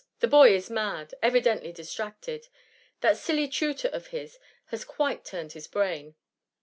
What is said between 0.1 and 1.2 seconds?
The boy is mad;